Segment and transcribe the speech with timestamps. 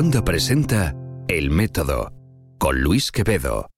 [0.00, 0.94] Wanda presenta
[1.28, 2.10] El Método
[2.58, 3.68] con Luis Quevedo.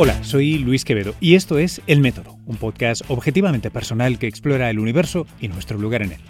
[0.00, 4.70] Hola, soy Luis Quevedo y esto es El Método, un podcast objetivamente personal que explora
[4.70, 6.20] el universo y nuestro lugar en él.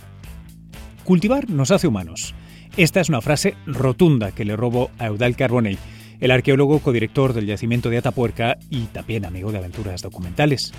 [1.05, 2.35] Cultivar nos hace humanos.
[2.79, 5.77] Esta es una frase rotunda que le robo a Eudal Carbonell,
[6.19, 10.73] el arqueólogo codirector del yacimiento de Atapuerca y también amigo de aventuras documentales.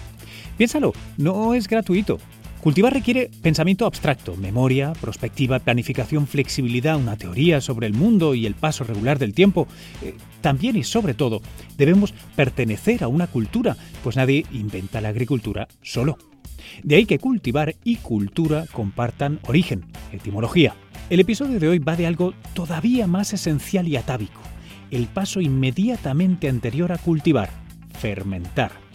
[0.57, 2.17] Piénsalo, no es gratuito.
[2.61, 8.53] Cultivar requiere pensamiento abstracto, memoria, prospectiva, planificación, flexibilidad, una teoría sobre el mundo y el
[8.53, 9.65] paso regular del tiempo.
[10.01, 11.41] Eh, también y sobre todo,
[11.77, 16.17] debemos pertenecer a una cultura, pues nadie inventa la agricultura solo.
[16.83, 20.75] De ahí que cultivar y cultura compartan origen, etimología.
[21.09, 24.41] El episodio de hoy va de algo todavía más esencial y atávico,
[24.91, 27.49] el paso inmediatamente anterior a cultivar,
[27.97, 28.88] fermentar.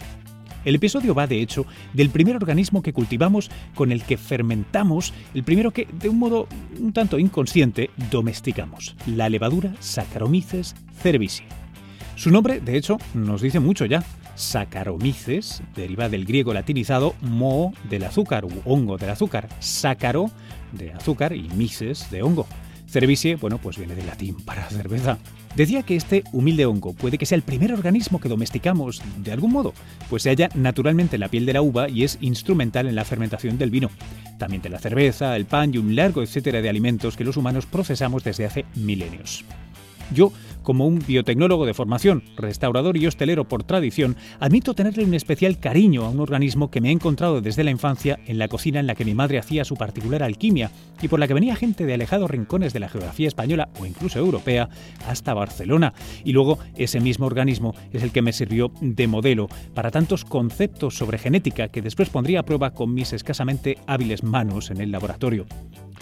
[0.65, 5.43] El episodio va, de hecho, del primer organismo que cultivamos con el que fermentamos, el
[5.43, 6.47] primero que, de un modo
[6.79, 11.47] un tanto inconsciente, domesticamos, la levadura Saccharomyces cerevisiae.
[12.15, 14.03] Su nombre, de hecho, nos dice mucho ya.
[14.35, 20.31] Saccharomyces deriva del griego latinizado mo del azúcar u hongo del azúcar, sácaro
[20.71, 22.47] de azúcar y mises de hongo.
[22.87, 25.19] Cerevisiae, bueno, pues viene del latín para cerveza.
[25.55, 29.53] Decía que este humilde hongo puede que sea el primer organismo que domesticamos de algún
[29.53, 29.73] modo,
[30.09, 33.05] pues se halla naturalmente en la piel de la uva y es instrumental en la
[33.05, 33.89] fermentación del vino,
[34.37, 37.65] también de la cerveza, el pan y un largo etcétera de alimentos que los humanos
[37.65, 39.45] procesamos desde hace milenios.
[40.13, 40.31] Yo
[40.65, 46.03] como un biotecnólogo de formación, restaurador y hostelero por tradición, admito tenerle un especial cariño
[46.03, 48.95] a un organismo que me he encontrado desde la infancia en la cocina en la
[48.95, 52.29] que mi madre hacía su particular alquimia y por la que venía gente de alejados
[52.29, 54.67] rincones de la geografía española o incluso europea
[55.07, 55.93] hasta Barcelona.
[56.23, 60.97] Y luego ese mismo organismo es el que me sirvió de modelo para tantos conceptos
[60.97, 65.45] sobre genética que después pondría a prueba con mis escasamente hábiles manos en el laboratorio.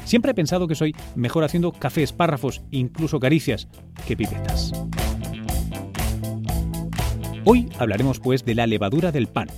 [0.05, 3.67] Siempre he pensado que soy mejor haciendo cafés, párrafos, incluso caricias,
[4.07, 4.73] que pipetas.
[7.45, 9.49] Hoy hablaremos pues de la levadura del pan,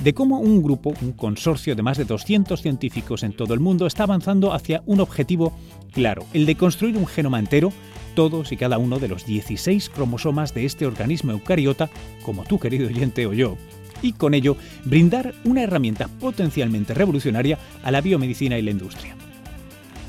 [0.00, 3.86] de cómo un grupo, un consorcio de más de 200 científicos en todo el mundo
[3.86, 5.56] está avanzando hacia un objetivo
[5.92, 7.72] claro, el de construir un genoma entero,
[8.14, 11.88] todos y cada uno de los 16 cromosomas de este organismo eucariota,
[12.24, 13.56] como tú querido oyente o yo,
[14.02, 19.16] y con ello brindar una herramienta potencialmente revolucionaria a la biomedicina y la industria.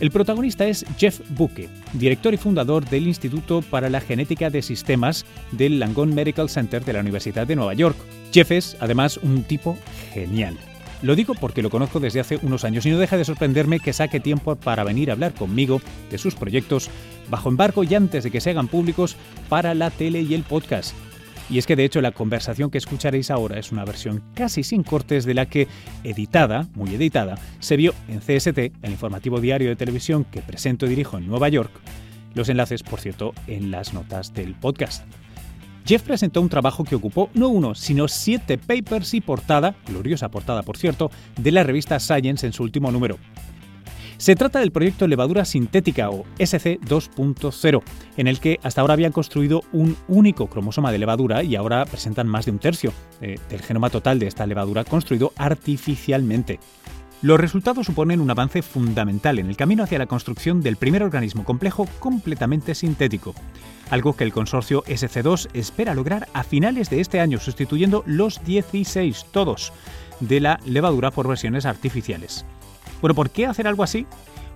[0.01, 5.27] El protagonista es Jeff Buke, director y fundador del Instituto para la Genética de Sistemas
[5.51, 7.95] del Langone Medical Center de la Universidad de Nueva York.
[8.33, 9.77] Jeff es, además, un tipo
[10.11, 10.57] genial.
[11.03, 13.93] Lo digo porque lo conozco desde hace unos años y no deja de sorprenderme que
[13.93, 16.89] saque tiempo para venir a hablar conmigo de sus proyectos
[17.29, 19.15] bajo embargo y antes de que se hagan públicos
[19.49, 20.95] para la tele y el podcast.
[21.49, 24.83] Y es que de hecho la conversación que escucharéis ahora es una versión casi sin
[24.83, 25.67] cortes de la que,
[26.03, 30.89] editada, muy editada, se vio en CST, el informativo diario de televisión que presento y
[30.89, 31.71] dirijo en Nueva York.
[32.33, 35.03] Los enlaces, por cierto, en las notas del podcast.
[35.85, 40.61] Jeff presentó un trabajo que ocupó no uno, sino siete papers y portada, gloriosa portada
[40.61, 43.17] por cierto, de la revista Science en su último número.
[44.21, 47.81] Se trata del proyecto Levadura Sintética o SC2.0,
[48.17, 52.27] en el que hasta ahora habían construido un único cromosoma de levadura y ahora presentan
[52.27, 56.59] más de un tercio eh, del genoma total de esta levadura construido artificialmente.
[57.23, 61.43] Los resultados suponen un avance fundamental en el camino hacia la construcción del primer organismo
[61.43, 63.33] complejo completamente sintético,
[63.89, 69.25] algo que el consorcio SC2 espera lograr a finales de este año, sustituyendo los 16
[69.31, 69.73] todos
[70.19, 72.45] de la levadura por versiones artificiales.
[73.01, 74.05] Bueno, ¿por qué hacer algo así?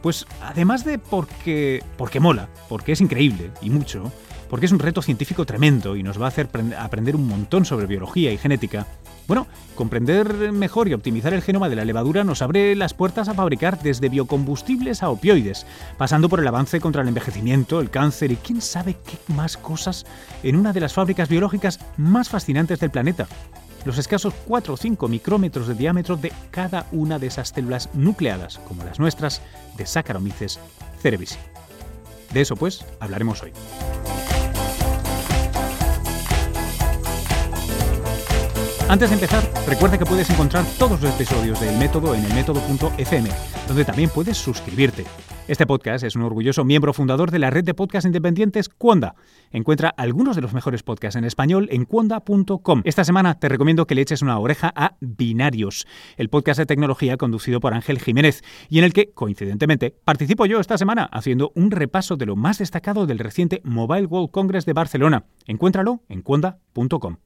[0.01, 4.11] Pues además de porque, porque mola, porque es increíble y mucho,
[4.49, 6.47] porque es un reto científico tremendo y nos va a hacer
[6.77, 8.85] aprender un montón sobre biología y genética,
[9.27, 13.33] bueno, comprender mejor y optimizar el genoma de la levadura nos abre las puertas a
[13.33, 15.65] fabricar desde biocombustibles a opioides,
[15.97, 20.05] pasando por el avance contra el envejecimiento, el cáncer y quién sabe qué más cosas
[20.43, 23.27] en una de las fábricas biológicas más fascinantes del planeta,
[23.85, 28.59] los escasos 4 o 5 micrómetros de diámetro de cada una de esas células nucleadas,
[28.67, 29.41] como las nuestras,
[29.77, 30.59] de Saccharomyces
[31.01, 31.41] cerevisiae.
[32.33, 33.53] De eso, pues, hablaremos hoy.
[38.87, 43.29] Antes de empezar, recuerda que puedes encontrar todos los episodios del método en el método.fm,
[43.67, 45.05] donde también puedes suscribirte.
[45.47, 49.15] Este podcast es un orgulloso miembro fundador de la red de podcast independientes Cuonda.
[49.51, 52.81] Encuentra algunos de los mejores podcasts en español en cuonda.com.
[52.83, 55.87] Esta semana te recomiendo que le eches una oreja a Binarios,
[56.17, 60.59] el podcast de tecnología conducido por Ángel Jiménez y en el que, coincidentemente, participo yo
[60.59, 64.73] esta semana haciendo un repaso de lo más destacado del reciente Mobile World Congress de
[64.73, 65.25] Barcelona.
[65.47, 67.17] Encuéntralo en cuonda.com.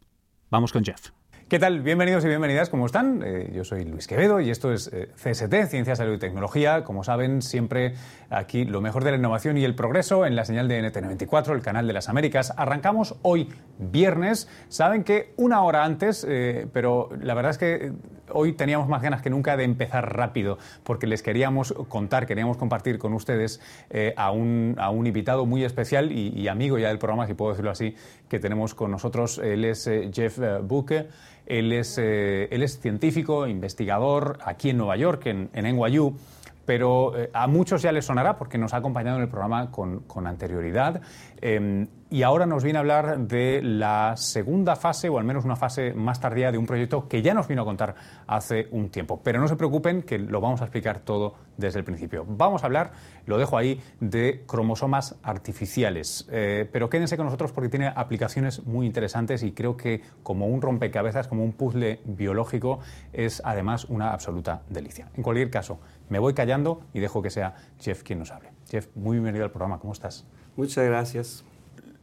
[0.49, 1.18] Vamos con Jeff.
[1.49, 1.81] ¿Qué tal?
[1.81, 3.23] Bienvenidos y bienvenidas, ¿cómo están?
[3.25, 6.83] Eh, yo soy Luis Quevedo y esto es eh, CST, Ciencia, Salud y Tecnología.
[6.83, 7.95] Como saben, siempre
[8.29, 11.63] aquí lo mejor de la innovación y el progreso en la señal de NT94, el
[11.63, 12.53] canal de las Américas.
[12.55, 13.49] Arrancamos hoy
[13.79, 14.47] viernes.
[14.67, 17.93] Saben que una hora antes, eh, pero la verdad es que
[18.33, 22.97] hoy teníamos más ganas que nunca de empezar rápido, porque les queríamos contar, queríamos compartir
[22.97, 23.61] con ustedes
[24.15, 27.71] a, un, a, un, invitado muy especial y, amigo ya del programa, si puedo decirlo
[27.71, 27.95] así,
[28.27, 29.39] que tenemos con nosotros.
[29.39, 31.07] Él es Jeff Buke.
[31.49, 36.15] Él es, eh, él es científico, investigador aquí en Nueva York, en, en NYU
[36.63, 40.01] pero eh, a muchos ya les sonará porque nos ha acompañado en el programa con,
[40.01, 41.01] con anterioridad.
[41.41, 45.55] Em, y ahora nos viene a hablar de la segunda fase, o al menos una
[45.55, 47.95] fase más tardía, de un proyecto que ya nos vino a contar
[48.25, 49.21] hace un tiempo.
[49.23, 52.25] Pero no se preocupen, que lo vamos a explicar todo desde el principio.
[52.27, 52.91] Vamos a hablar,
[53.27, 56.27] lo dejo ahí, de cromosomas artificiales.
[56.31, 60.61] Eh, pero quédense con nosotros porque tiene aplicaciones muy interesantes y creo que como un
[60.61, 62.79] rompecabezas, como un puzzle biológico,
[63.13, 65.09] es además una absoluta delicia.
[65.15, 65.79] En cualquier caso,
[66.09, 68.49] me voy callando y dejo que sea Jeff quien nos hable.
[68.69, 69.79] Jeff, muy bienvenido al programa.
[69.79, 70.25] ¿Cómo estás?
[70.55, 71.45] Muchas gracias.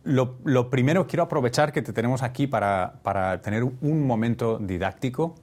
[0.07, 5.35] Lo, primero, quiero aprovechar que te tenemos aquí para, tener un momento didáctico,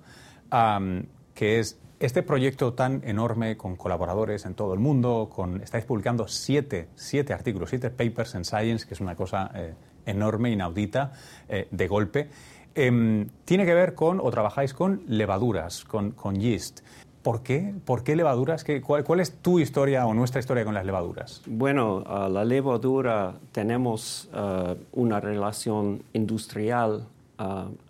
[1.33, 6.29] que es este proyecto tan enorme con colaboradores en todo el mundo, con, estáis publicando
[6.29, 9.73] siete, siete artículos, siete papers en Science, que es una cosa eh,
[10.05, 11.11] enorme, inaudita,
[11.49, 12.29] eh, de golpe.
[12.73, 16.81] Em, tiene que ver con, o trabajáis con levaduras, con, con yeast.
[17.23, 17.73] ¿Por qué?
[17.85, 18.65] ¿Por qué levaduras?
[18.85, 21.41] Cuál, es tu historia o nuestra historia con las levaduras?
[21.45, 27.07] Bueno, la levadura tenemos uh, una relación industrial
[27.39, 27.43] uh,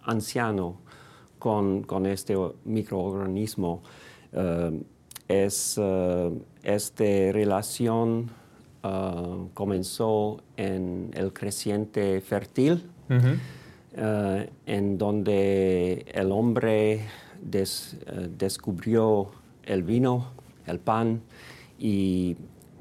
[0.05, 0.75] anciano
[1.39, 3.81] con, con, este microorganismo.
[4.33, 4.83] Uh,
[5.27, 5.81] es,
[6.63, 8.29] esta relación
[9.53, 12.85] comenzó en el creciente fértil,
[14.67, 17.07] en donde el hombre
[17.51, 19.31] eh, descubrió
[19.63, 20.27] el vino,
[20.65, 21.21] el pan
[21.77, 22.35] y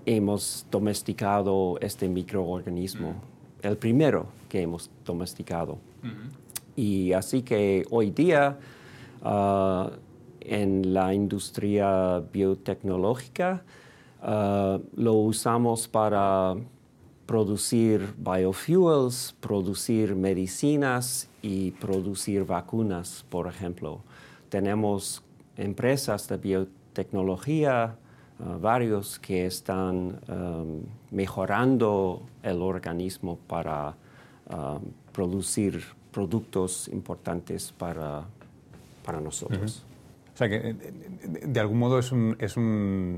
[0.06, 3.66] hemos domesticado este microorganismo, mm.
[3.66, 5.78] el primero que hemos domesticado.
[6.74, 8.58] Y así que hoy día
[9.22, 9.90] ah,
[10.40, 13.62] en la industria biotecnológica
[14.20, 16.56] ah, lo usamos para
[17.26, 24.00] producir biofuels, producir medicinas y producir vacunas, por ejemplo
[24.52, 25.24] tenemos
[25.56, 27.96] empresas de biotecnología,
[28.38, 33.94] uh, varios que están um, mejorando el organismo para
[34.50, 38.24] um, producir productos importantes para,
[39.02, 39.86] para nosotros.
[40.34, 40.76] O sea que
[41.46, 42.36] de, algún modo es un...
[42.38, 43.16] Es un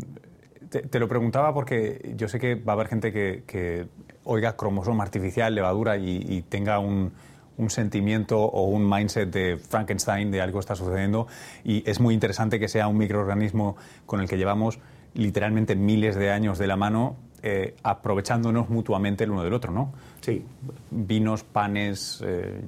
[0.71, 3.89] te, lo preguntaba porque yo sé que va a haber gente que,
[4.23, 7.13] oiga cromosoma artificial, levadura y tenga un,
[7.57, 11.27] un sentimiento o un mindset de Frankenstein, de algo está sucediendo,
[11.65, 14.79] y es muy interesante que sea un microorganismo con el que llevamos
[15.15, 19.93] literalmente miles de años de la mano, eh, aprovechándonos mutuamente el uno del otro, ¿no?
[20.21, 20.45] Sí.
[20.91, 22.63] Vinos, panes, eh,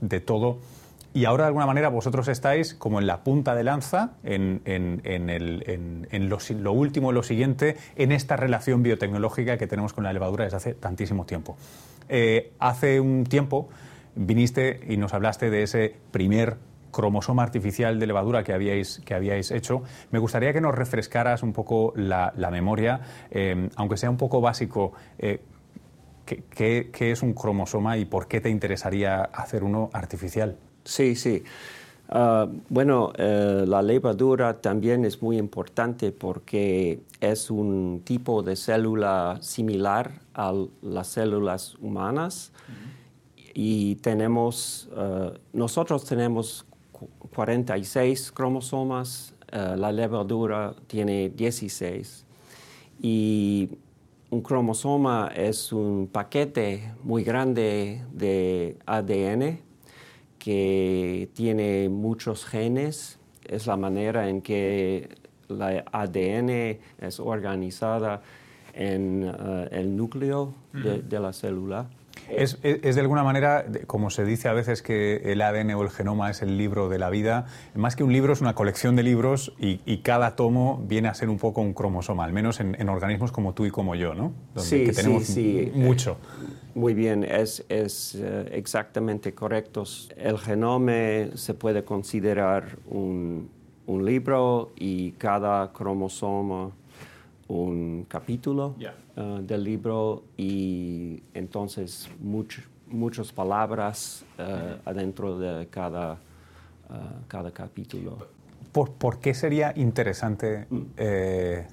[0.00, 0.58] de todo.
[1.14, 5.02] Y ahora, de alguna manera, vosotros estáis como en la punta de lanza, en, en,
[5.04, 10.04] en, el, en lo, lo, último, lo siguiente, en esta relación biotecnológica que tenemos con
[10.04, 11.56] la levadura desde hace tantísimo tiempo.
[12.08, 13.68] Eh, hace un tiempo
[14.14, 16.56] viniste y nos hablaste de ese primer
[16.92, 19.82] cromosoma artificial de levadura que habíais, que habíais hecho.
[20.12, 23.00] Me gustaría que nos refrescaras un poco la, memoria,
[23.30, 24.92] eh, aunque sea un poco básico.
[25.18, 25.40] Eh,
[26.26, 30.56] ¿qué, es un cromosoma y por qué te interesaría hacer uno artificial?
[30.84, 31.42] Sí, sí.
[32.08, 39.38] Ah, bueno, eh, la levadura también es muy importante porque es un tipo de célula
[39.40, 40.52] similar a
[40.82, 42.52] las células humanas
[43.54, 46.64] y tenemos, eh, nosotros tenemos
[47.34, 52.24] 46 cromosomas, eh, la levadura tiene 16
[53.00, 53.68] y
[54.30, 59.60] un cromosoma es un paquete muy grande de ADN
[60.38, 65.08] que tiene muchos genes, es la manera en que
[65.48, 68.22] la ADN es organizada
[68.72, 71.90] en eh, el núcleo de, de la célula.
[72.28, 76.30] Es, de alguna manera, como se dice a veces que el ADN o el genoma
[76.30, 79.52] es el libro de la vida, más que un libro es una colección de libros
[79.58, 83.54] y, cada tomo viene a ser un poco un cromosoma, al menos en, organismos como
[83.54, 84.32] tú y como yo, ¿no?
[84.56, 85.78] sí, que tenemos sí, sí.
[85.78, 86.16] mucho.
[86.74, 89.84] Muy bien, es, es eh, exactamente correcto.
[90.16, 90.92] El genoma
[91.34, 93.50] se puede considerar un,
[93.86, 96.72] un libro y cada cromosoma
[97.52, 98.74] un capítulo
[99.16, 102.08] uh, del libro y entonces
[102.88, 108.18] muchas palabras uh, adentro de cada, uh, cada capítulo.
[108.72, 110.80] ¿Por, ¿Por, qué sería interesante, mm.
[110.96, 111.66] eh,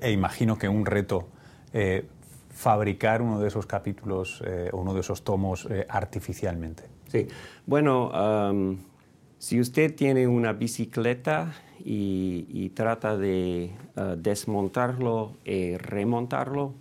[0.00, 1.28] e imagino que un reto,
[1.72, 2.06] eh,
[2.50, 6.84] fabricar uno de esos capítulos eh, o uno de esos tomos artificialmente?
[7.08, 7.26] Sí,
[7.66, 8.78] bueno, um,
[9.46, 16.74] si usted tiene una bicicleta y, trata de uh, desmontarlo y remontarlo,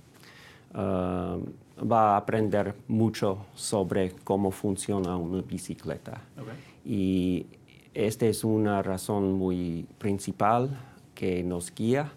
[0.73, 6.23] uh, va a aprender mucho sobre cómo funciona una bicicleta.
[6.83, 7.45] Y
[7.93, 10.75] esta es una razón muy principal
[11.13, 12.13] que nos guía.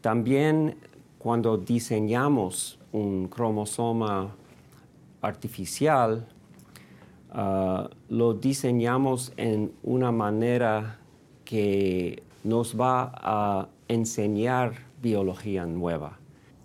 [0.00, 0.76] También
[1.18, 4.34] cuando diseñamos un cromosoma
[5.20, 6.26] artificial,
[7.34, 10.98] uh, lo diseñamos en una manera
[11.44, 14.72] que nos va a enseñar
[15.02, 16.18] biología nueva.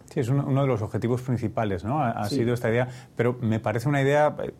[0.05, 2.01] Sí, es uno, de los objetivos principales, ¿no?
[2.01, 4.51] Ha, sido esta idea, pero me parece una idea eh,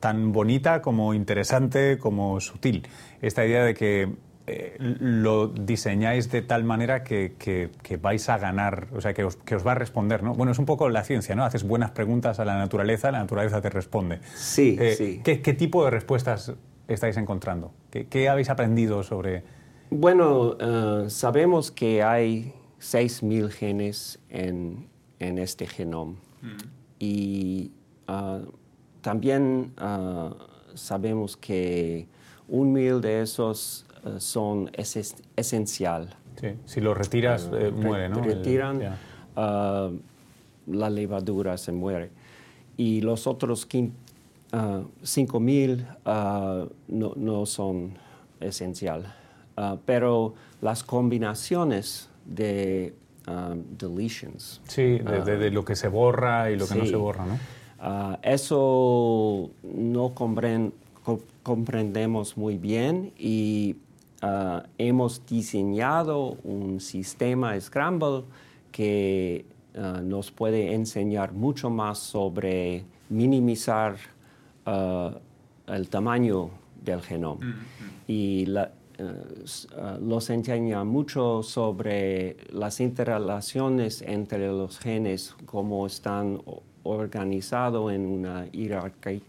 [0.00, 2.86] tan bonita como interesante como sutil.
[3.22, 8.88] Esta idea de que eh, lo diseñáis de tal manera que, que, vais a ganar,
[8.94, 10.34] o sea, que os, que os, va a responder, ¿no?
[10.34, 11.44] Bueno, es un poco la ciencia, ¿no?
[11.44, 14.20] Haces buenas preguntas a la naturaleza, la naturaleza te responde.
[14.34, 15.20] Sí, eh, sí.
[15.24, 16.52] ¿qué, ¿qué, tipo de respuestas
[16.88, 17.72] estáis encontrando?
[17.90, 19.44] ¿Qué, habéis aprendido sobre...?
[19.90, 26.18] Bueno, eh, sabemos que hay 6.000 genes en, este genoma.
[26.42, 26.56] Mm.
[26.98, 27.72] Y
[28.08, 28.40] ah,
[29.00, 30.34] también ah,
[30.74, 32.08] sabemos que
[32.48, 34.70] un mil de esos eh, son
[35.36, 36.16] esencial.
[36.40, 36.54] Sí.
[36.64, 38.22] Si lo retiras, uh, muere, ¿no?
[38.22, 38.80] Retiran,
[40.66, 42.10] la levadura se muere.
[42.76, 47.96] Y los otros 5.000 uh, no, no, son
[48.40, 49.14] esencial.
[49.56, 52.94] Uh, pero las combinaciones de
[53.28, 54.60] um, deletions.
[54.66, 57.38] Sí, de, lo que se borra y lo que no se borra, ¿no?
[58.22, 60.14] eso no
[61.42, 63.76] comprendemos muy bien y
[64.78, 68.24] hemos diseñado un sistema Scramble
[68.70, 69.46] que
[70.02, 73.96] nos puede enseñar mucho más sobre minimizar
[74.66, 75.10] Uh,
[75.66, 76.50] el tamaño
[76.82, 77.40] del genoma.
[77.40, 77.54] Mm-hmm.
[78.06, 86.40] Y uh, uh, los enseña mucho sobre las interrelaciones entre los genes, cómo están
[86.82, 89.22] organizados en una jerarquía.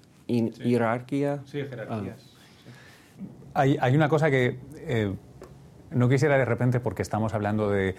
[1.45, 2.17] Sí, jerarquías.
[3.53, 5.13] Hay, hay, una cosa que eh,
[5.91, 7.95] no quisiera de repente, porque estamos hablando de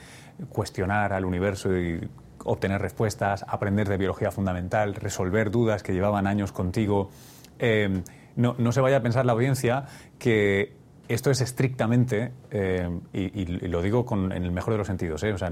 [0.51, 2.09] cuestionar al universo y
[2.45, 7.11] obtener respuestas, aprender de biología fundamental, resolver dudas que llevaban años contigo.
[7.59, 8.03] Eh,
[8.37, 9.87] no, no, se vaya a pensar la audiencia
[10.19, 10.77] que
[11.09, 15.33] esto es estrictamente, eh, y, lo digo con, en el mejor de los sentidos, ¿eh?
[15.33, 15.51] o sea,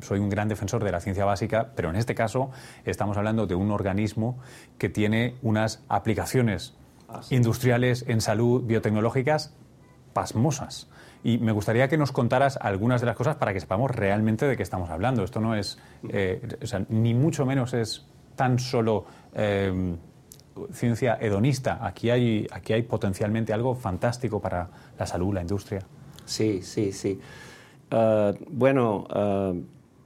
[0.00, 2.50] soy un gran defensor de la ciencia básica, pero en este caso
[2.84, 4.38] estamos hablando de un organismo
[4.78, 6.74] que tiene unas aplicaciones
[7.08, 9.54] ah, industriales en salud biotecnológicas
[10.14, 10.88] pasmosas.
[11.22, 14.56] Y me gustaría que nos contaras algunas de las cosas para que sepamos realmente de
[14.56, 15.24] qué estamos hablando.
[15.24, 15.78] Esto no es,
[16.08, 16.40] eh,
[16.88, 18.06] ni mucho menos es
[18.36, 19.04] tan solo
[19.34, 19.96] eh,
[20.72, 21.84] ciencia hedonista.
[21.84, 24.68] Aquí hay, aquí hay potencialmente algo fantástico para
[24.98, 25.80] la salud, la industria.
[26.24, 27.20] Sí, sí, sí.
[27.92, 29.06] Uh, bueno,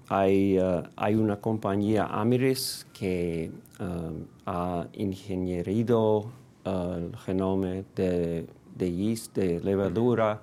[0.08, 0.58] hay,
[0.96, 3.50] hay, una compañía Amiris que
[4.46, 6.30] ha ingenierido
[6.64, 8.46] el genoma de,
[8.78, 10.40] de yeast, de levadura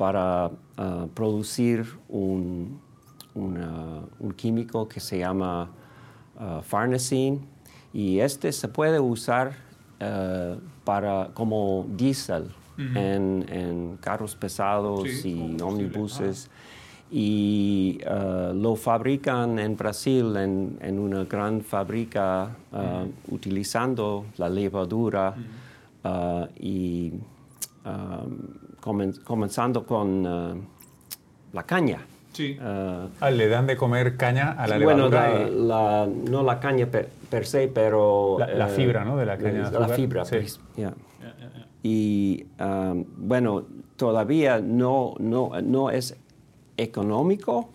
[0.00, 2.80] para uh, producir un,
[3.34, 5.68] un, químico que se llama
[6.40, 6.62] uh,
[7.92, 9.52] y este se puede usar
[10.00, 16.48] uh, para, como diésel en, en, carros pesados y ómnibuses.
[17.12, 17.98] Y
[18.54, 22.56] lo fabrican en Brasil en, en una gran fábrica
[23.28, 25.34] utilizando la levadura
[26.58, 27.12] y
[27.84, 30.60] um, comenzando con eh,
[31.52, 31.98] la caña.
[32.32, 32.56] Sí.
[32.60, 35.46] Eh, ah, le dan de comer caña a la levadura.
[35.46, 38.38] Bueno, no la caña per, se, pero...
[38.38, 39.16] La, eh, fibra, ¿no?
[39.16, 39.70] De la caña.
[39.70, 40.36] La, fibra, sí.
[40.36, 40.60] Pues,
[41.82, 43.64] y um, bueno,
[43.96, 46.16] todavía no, no, no es
[46.76, 47.70] económico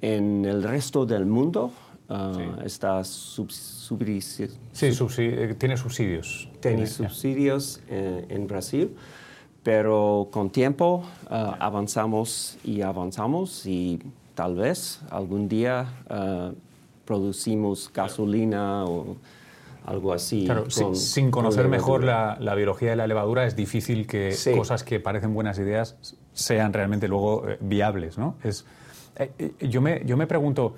[0.00, 1.72] en el resto del mundo
[2.08, 4.48] uh, está subsidio.
[4.72, 6.48] Sí, eh, tiene subsidios.
[6.60, 8.94] Tiene subsidios en, en, Brasil,
[9.62, 14.00] pero con tiempo uh, avanzamos y avanzamos y
[14.34, 16.54] tal vez algún día uh,
[17.04, 19.16] producimos gasolina o
[19.84, 20.44] algo así.
[20.44, 25.34] Claro, sin conocer mejor la, biología de la levadura es difícil que cosas que parecen
[25.34, 25.96] buenas ideas
[26.32, 28.36] sean realmente luego eh, viables, ¿no?
[28.44, 28.64] Es,
[29.16, 30.74] eh, eh, yo, me, yo me pregunto,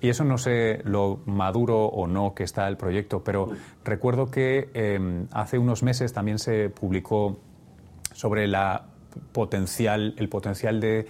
[0.00, 3.50] y eso no sé lo maduro o no que está el proyecto, pero
[3.84, 7.38] recuerdo que em, hace unos meses también se publicó
[8.18, 8.86] sobre la
[9.32, 11.06] potencial, el potencial de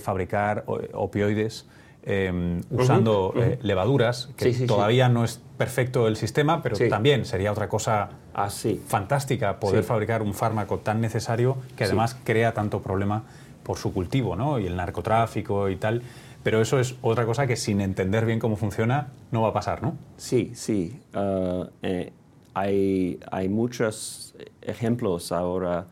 [0.00, 1.66] fabricar opioides
[2.02, 8.10] em, usando levaduras, que todavía no es perfecto el sistema, pero también sería otra cosa
[8.34, 8.82] Así.
[8.86, 13.24] fantástica poder fabricar un fármaco tan necesario que además crea tanto problema
[13.68, 14.58] por su cultivo ¿no?
[14.58, 16.02] y el narcotráfico y tal.
[16.42, 19.82] Pero eso es otra cosa que sin entender bien cómo funciona no va a pasar,
[19.82, 19.96] ¿no?
[20.16, 20.98] Sí, sí.
[21.14, 22.12] Uh, eh,
[22.54, 25.86] hay, hay muchos ejemplos ahora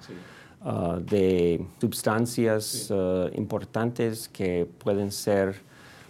[0.64, 5.60] uh, de sustancias uh, importantes que pueden ser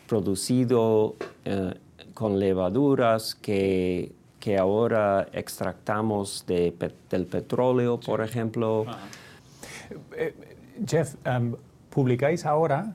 [0.07, 1.15] producidos
[2.15, 4.13] con levaduras que,
[4.47, 6.73] que ahora extractamos de,
[7.11, 8.87] del petróleo, por ejemplo.
[10.17, 10.35] Eh,
[10.87, 11.55] Jeff, em,
[11.91, 12.95] publicáis ahora,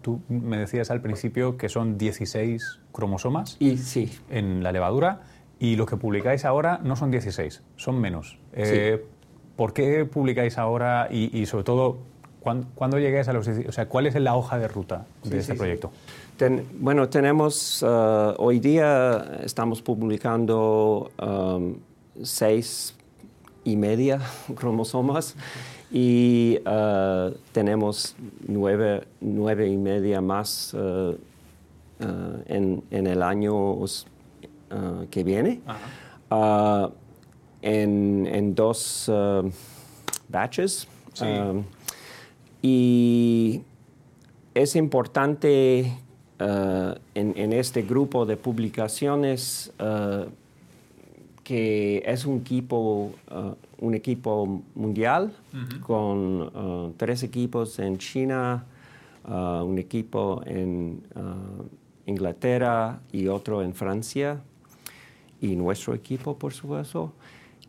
[0.00, 4.10] tú me decías al principio que son 16 cromosomas y, sí.
[4.30, 5.20] en la levadura
[5.58, 8.38] y lo que publicáis ahora no son 16, son menos.
[8.54, 9.04] Eh,
[9.56, 11.98] ¿Por qué publicáis ahora y, sobre todo,
[12.40, 13.68] ¿cuándo, llegáis a los 16?
[13.68, 15.90] O sea, ¿cuál es la hoja de ruta de este proyecto?
[16.78, 21.74] bueno, tenemos, uh, hoy día estamos publicando um,
[22.22, 22.94] seis
[23.62, 24.20] y media
[24.54, 25.36] cromosomas
[25.92, 28.16] y uh, tenemos
[28.48, 31.14] nueve, nueve, y media más uh,
[32.46, 33.76] en, en, el año
[35.10, 35.60] que viene.
[37.62, 39.10] En, en, dos
[40.28, 40.88] batches.
[41.20, 41.64] Um,
[42.62, 43.62] y
[44.54, 45.92] es importante
[46.38, 50.26] eh, en, este grupo de publicaciones eh,
[51.44, 55.32] que es un equipo, eh, un equipo mundial
[55.82, 58.64] con tres equipos en China,
[59.26, 61.02] un equipo en
[62.06, 64.40] Inglaterra y otro en Francia
[65.40, 67.12] y nuestro equipo, por supuesto.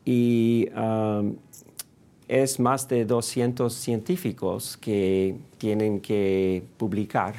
[0.06, 0.68] Y
[2.28, 7.36] es más de 200 científicos que tienen que publicar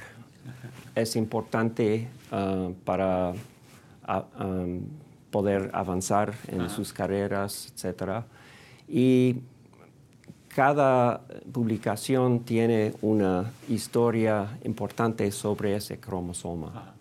[0.95, 3.33] es importante ah, para
[4.05, 4.25] ah,
[5.31, 8.25] poder avanzar en sus carreras, etc.
[8.89, 9.37] Y
[10.49, 16.93] cada publicación tiene una historia importante sobre ese cromosoma.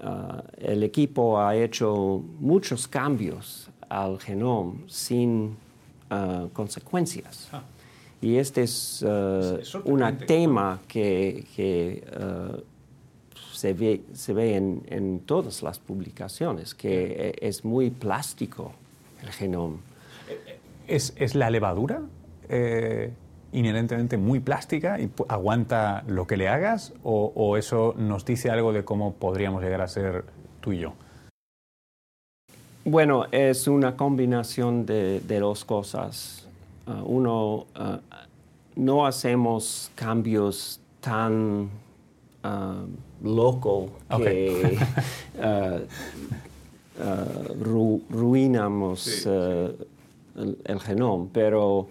[0.00, 5.56] Ah, el equipo ha hecho muchos cambios al genoma sin
[6.52, 7.50] consecuencias.
[8.22, 9.04] Y este es,
[9.84, 12.02] un tema que, que
[13.60, 18.72] se ve, se ve en, en, todas las publicaciones, que e, es muy plástico
[19.22, 19.76] el genoma.
[20.88, 22.00] ¿Es, es la levadura
[22.48, 23.12] eh,
[23.52, 26.94] inherentemente muy plástica y aguanta lo que le hagas?
[27.02, 30.24] O, o, eso nos dice algo de cómo podríamos llegar a ser
[30.62, 30.94] tú y yo?
[32.90, 36.44] Bueno, es una combinación de, de dos cosas.
[36.88, 37.98] Uh, uno, uh,
[38.74, 41.70] no hacemos cambios tan
[42.42, 42.88] uh,
[43.22, 44.76] loco que
[45.38, 45.78] uh,
[47.00, 49.70] uh, ruinamos uh,
[50.64, 51.86] el, genoma, pero,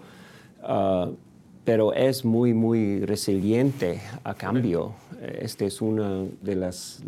[1.64, 4.92] pero es muy, muy resiliente a cambio.
[5.22, 7.02] Esta es una de las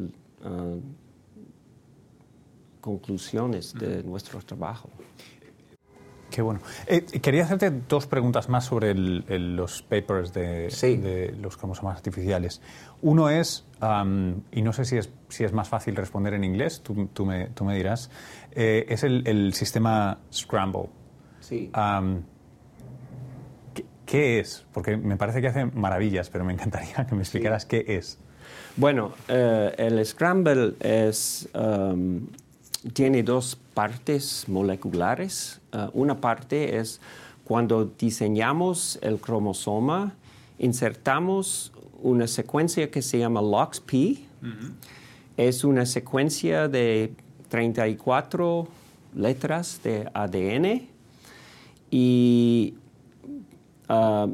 [2.83, 4.91] conclusiones de nuestro trabajo.
[6.33, 6.61] Qué bueno.
[6.87, 12.63] Eh, quería hacerte dos preguntas más sobre los papers de, los cromosomas artificiales.
[13.03, 13.67] Uno es,
[14.51, 17.49] y no sé si es, si es más fácil responder en inglés, tú, tú, me,
[17.49, 18.11] tú me, dirás,
[18.53, 20.89] eh, es el, sistema Scramble.
[21.41, 21.71] Sí.
[24.07, 24.65] ¿qué, es?
[24.73, 28.19] Porque me parece que hace maravillas, pero me encantaría que me explicaras qué es.
[28.77, 31.47] Bueno, eh, el Scramble es
[32.93, 35.61] tiene dos partes moleculares.
[35.73, 37.01] Uh, una parte es
[37.45, 40.15] cuando diseñamos el cromosoma,
[40.59, 44.19] insertamos una secuencia que se llama LOXP.
[45.37, 47.15] Es una secuencia de
[47.49, 48.67] 34
[49.15, 50.89] letras de ADN
[51.91, 52.75] y
[53.89, 54.33] uh,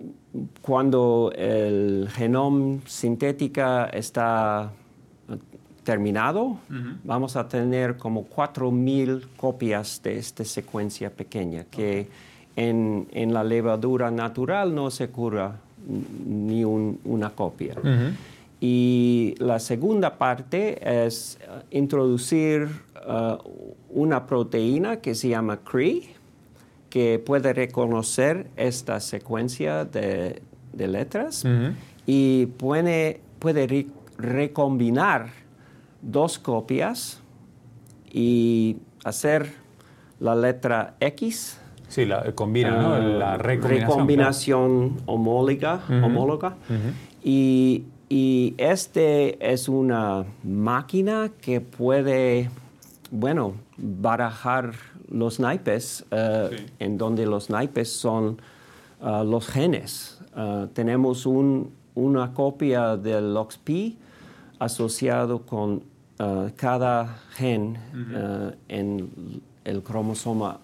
[0.63, 4.73] cuando el genoma sintética está
[5.89, 6.59] terminado,
[7.03, 12.09] vamos a tener como 4.000 copias de esta secuencia pequeña, que
[12.57, 15.61] en, en, la levadura natural no se cura
[16.27, 17.77] ni una copia.
[18.61, 21.39] Y la segunda parte es
[21.71, 22.69] introducir
[23.09, 23.39] uh,
[23.89, 26.03] una proteína que se llama CRE,
[26.91, 30.43] que puede reconocer esta secuencia de,
[30.75, 31.47] letras
[32.05, 33.87] y puede, puede
[34.19, 35.48] recombinar
[36.03, 37.21] dos copias
[38.11, 39.53] y hacer
[40.21, 41.59] la letra X.
[41.89, 42.95] Sí, la combina, ¿no?
[42.95, 45.01] Ah, la recombinación.
[45.07, 45.81] homóloga.
[45.89, 46.57] homóloga.
[47.23, 52.51] y, y este es una máquina que puede,
[53.11, 54.73] bueno, barajar
[55.11, 58.41] los naipes, eh, en donde los naipes son
[59.01, 60.21] uh, los genes.
[60.37, 63.97] Uh, tenemos un, una copia del LOXP
[64.59, 65.83] asociado con
[66.19, 67.77] uh, cada gen
[68.69, 69.11] en
[69.65, 70.59] el cromosoma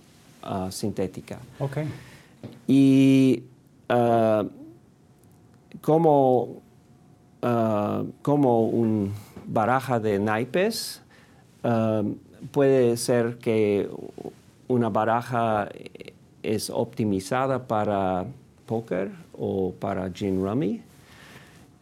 [0.71, 1.39] sintética.
[1.59, 1.89] Okay.
[2.67, 3.43] Y
[5.81, 6.63] como,
[8.23, 9.13] como un
[9.47, 11.01] baraja de naipes,
[12.51, 13.89] puede ser que
[14.69, 15.69] una baraja
[16.43, 18.27] es optimizada para
[18.67, 20.83] póker o para gin rummy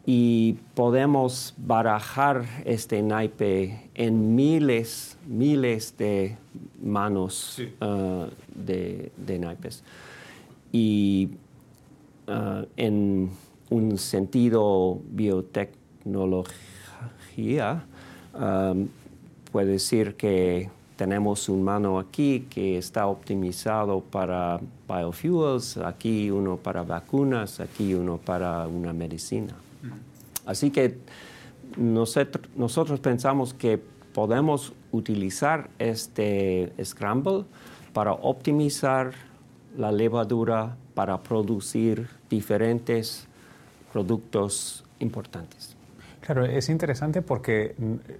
[0.04, 6.36] y podemos barajar este naipe en miles, miles de
[6.82, 9.84] manos uh, de, naipes.
[10.72, 11.30] Y
[12.26, 13.30] uh, en
[13.70, 17.84] un sentido biotecnología,
[18.34, 18.88] um,
[19.52, 26.82] puede decir que tenemos un mano aquí que está optimizado para biofuels, aquí uno para
[26.82, 29.61] vacunas, aquí uno para una medicina.
[30.46, 30.98] Así que
[31.76, 33.78] nosotros, pensamos que
[34.12, 37.44] podemos utilizar este scramble
[37.92, 39.12] para optimizar
[39.76, 43.26] la levadura para producir diferentes
[43.92, 45.76] productos importantes.
[46.20, 47.74] Claro, es interesante porque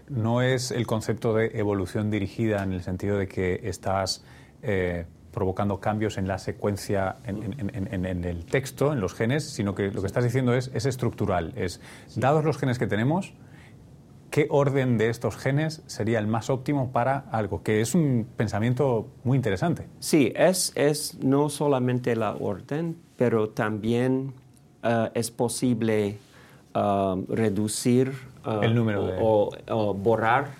[0.09, 4.25] no es el concepto de evolución dirigida en el sentido de que estás
[4.63, 10.01] eh, provocando cambios en la secuencia, en, el texto, en los genes, sino que lo
[10.01, 11.53] que estás diciendo es, es estructural.
[11.57, 11.81] Es,
[12.15, 13.33] dados los genes que tenemos,
[14.31, 17.63] ¿qué orden de estos genes sería el más óptimo para algo?
[17.63, 19.89] Que es un pensamiento muy interesante.
[19.99, 24.35] Sí, es, es no solamente la orden, pero también
[24.83, 26.19] eh, es posible
[26.75, 28.15] Um, reducir
[28.47, 30.53] uh, el número o, borrar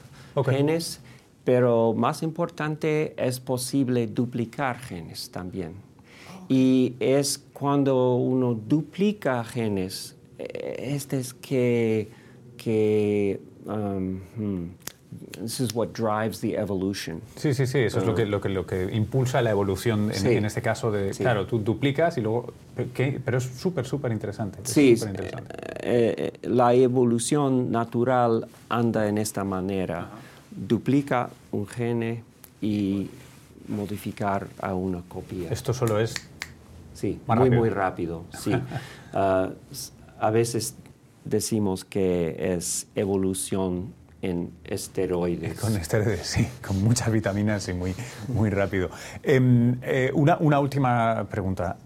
[0.45, 1.01] genes,
[1.45, 5.75] pero más importante es posible duplicar genes también.
[6.49, 12.09] Y es cuando uno duplica genes, eh, este es que,
[12.57, 14.71] que um, hmm,
[15.41, 17.21] This is what drives the evolution.
[17.37, 20.45] Sí, sí, sí, eso es lo que, lo, que, lo que impulsa la evolución en,
[20.45, 22.53] este caso de, claro, tú duplicas y luego,
[23.25, 24.61] pero es súper, súper interesante.
[24.63, 25.33] sí, eh,
[25.83, 30.09] eh, la evolución natural anda en esta manera,
[30.55, 32.23] duplica un gene
[32.61, 33.09] y
[33.69, 35.51] modificar a una copia.
[35.51, 36.15] Esto solo es...
[36.95, 38.53] Sí, muy, muy rápido, sí.
[39.15, 39.51] Ah,
[40.21, 40.75] a veces
[41.25, 45.61] decimos que es evolución en esteroides.
[45.61, 47.95] Con esteroides, sí, con muchas vitaminas y muy,
[48.29, 48.89] muy rápido.
[49.23, 51.77] Em, eh, una, una, última pregunta.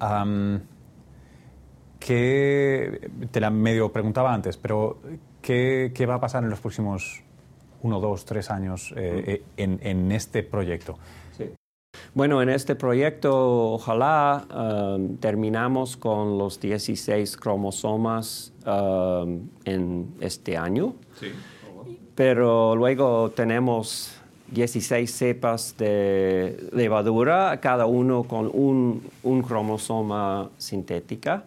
[1.98, 5.00] ¿qué, te la medio preguntaba antes, pero
[5.42, 7.22] ¿qué, ¿qué, va a pasar en los próximos
[7.82, 10.98] uno, dos, tres años eh, eh, en, en, este proyecto?
[11.36, 11.50] Sí.
[12.14, 14.46] Bueno, en este proyecto ojalá
[15.20, 18.52] terminamos con los 16 cromosomas
[19.64, 20.94] en este año.
[21.18, 21.32] Sí
[22.16, 24.16] pero luego tenemos
[24.50, 31.44] 16 cepas de levadura, cada uno con un, cromosoma sintética.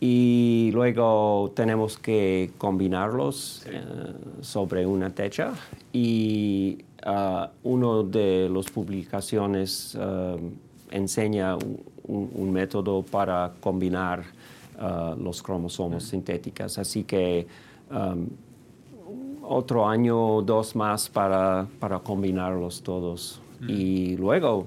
[0.00, 3.82] Y luego tenemos que combinarlos eh,
[4.42, 5.54] sobre una techa.
[5.92, 10.38] Y uh, uno de las publicaciones uh,
[10.90, 11.56] enseña
[12.06, 14.24] un, método para combinar
[14.78, 16.76] uh, los cromosomas sintéticos.
[16.76, 17.46] Así que
[17.90, 18.28] um,
[19.48, 23.40] otro año o dos más para, para combinarlos todos.
[23.60, 23.70] Mm.
[23.70, 24.66] Y luego,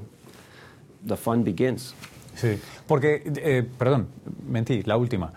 [1.05, 1.95] the fun begins.
[2.35, 4.07] Sí, porque, eh, perdón,
[4.47, 5.33] mentí, la última.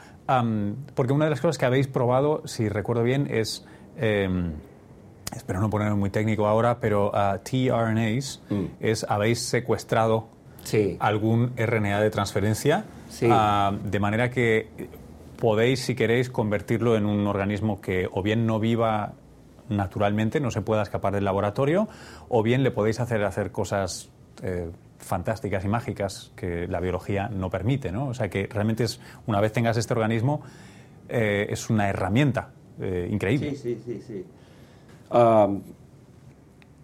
[0.94, 3.64] porque una de las cosas que habéis probado, si recuerdo bien, es,
[3.96, 4.52] em,
[5.34, 8.64] espero no ponerme muy técnico ahora, pero uh, tRNAs, mm.
[8.80, 10.28] es habéis secuestrado
[10.98, 12.84] algún RNA de transferencia,
[13.28, 14.68] ah, de manera que
[15.38, 19.14] podéis, si queréis, convertirlo en un organismo que o bien no viva
[19.70, 21.88] naturalmente, no se pueda escapar del laboratorio,
[22.28, 24.10] o bien le podéis hacer hacer cosas
[24.42, 27.90] eh, fantásticas y mágicas que la biología no permite.
[27.90, 28.08] ¿no?
[28.08, 30.42] O sea que realmente es, una vez tengas este organismo,
[31.08, 33.54] eh, es una herramienta eh, increíble.
[33.56, 34.24] Sí, sí, sí.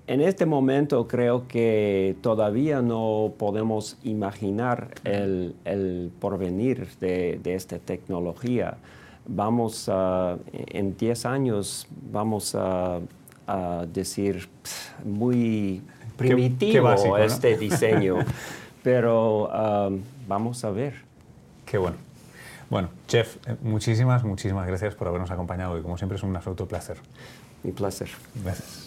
[0.07, 8.79] en este momento creo que todavía no podemos imaginar el, porvenir de, esta tecnología.
[9.29, 13.01] Vamos a, en 10 años vamos a,
[13.93, 14.49] decir
[15.05, 15.81] muy
[16.17, 18.17] primitivo este diseño,
[18.83, 19.49] pero
[19.89, 20.95] um, vamos a ver.
[21.65, 21.97] Qué bueno.
[22.69, 26.67] Bueno, Chef, eh, muchísimas, muchísimas gracias por habernos acompañado y como siempre es un absoluto
[26.67, 26.99] placer.
[27.62, 28.09] Mi placer.
[28.43, 28.86] Gracias.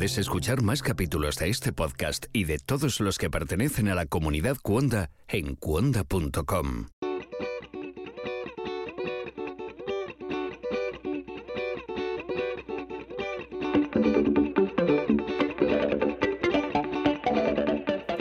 [0.00, 4.06] Puedes escuchar más capítulos de este podcast y de todos los que pertenecen a la
[4.06, 6.86] comunidad Cuonda en cuonda.com.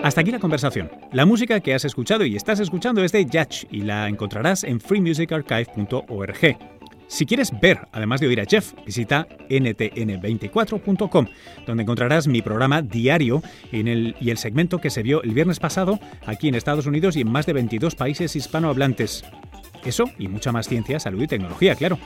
[0.03, 0.91] Hasta aquí la conversación.
[1.13, 4.81] La música que has escuchado y estás escuchando es de Yatch y la encontrarás en
[4.81, 6.78] freemusicarchive.org.
[7.10, 11.26] Si quieres ver, además de oír a Jeff, visita ntn24.com,
[11.65, 13.41] donde encontrarás mi programa diario
[13.72, 17.17] en el, y el segmento que se vio el viernes pasado aquí en Estados Unidos
[17.17, 19.26] y en más de 22 países hispanohablantes.
[19.84, 21.98] Eso y mucha más ciencia, salud y tecnología, claro.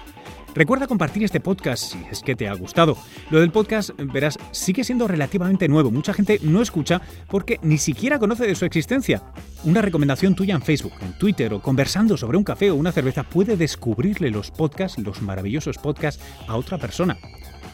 [0.56, 2.96] Recuerda compartir este podcast si es que te ha gustado.
[3.32, 5.89] Lo del podcast, verás, sigue siendo relativamente nuevo.
[5.89, 9.24] Mucha gente no escucha porque ni siquiera conoce de su existencia.
[9.63, 13.24] Una recomendación tuya en Facebook, en Twitter o conversando sobre un café o una cerveza
[13.24, 17.18] puede descubrirle los podcasts, los maravillosos podcasts, a otra persona.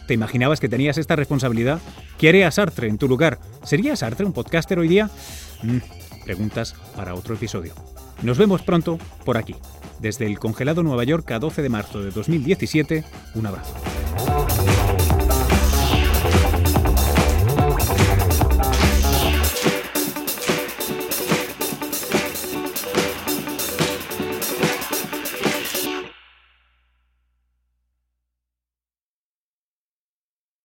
[0.07, 1.79] ¿Te imaginabas que tenías esta responsabilidad?
[2.17, 3.39] ¿Qué haría Sartre en tu lugar?
[3.63, 5.09] ¿Sería Sartre un podcaster hoy día?
[5.61, 5.77] Mm,
[6.29, 7.73] preguntas para otro episodio.
[8.21, 9.55] Nos vemos pronto por aquí.
[9.99, 13.73] Desde el congelado Nueva York a 12 de marzo de 2017, un abrazo.